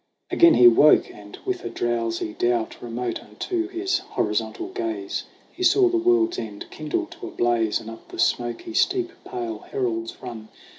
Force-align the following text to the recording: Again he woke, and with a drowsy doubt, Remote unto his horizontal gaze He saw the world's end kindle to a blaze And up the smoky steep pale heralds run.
Again 0.31 0.55
he 0.55 0.67
woke, 0.67 1.11
and 1.13 1.37
with 1.45 1.63
a 1.63 1.69
drowsy 1.69 2.33
doubt, 2.33 2.81
Remote 2.81 3.21
unto 3.21 3.67
his 3.67 3.99
horizontal 3.99 4.69
gaze 4.69 5.25
He 5.51 5.61
saw 5.61 5.89
the 5.89 5.97
world's 5.99 6.39
end 6.39 6.65
kindle 6.71 7.05
to 7.05 7.27
a 7.27 7.29
blaze 7.29 7.79
And 7.79 7.87
up 7.87 8.07
the 8.07 8.17
smoky 8.17 8.73
steep 8.73 9.11
pale 9.25 9.59
heralds 9.59 10.17
run. 10.19 10.49